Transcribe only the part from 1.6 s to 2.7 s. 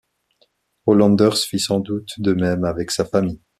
doute de même